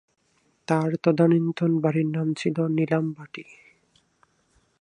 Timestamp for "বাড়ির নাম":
1.79-2.27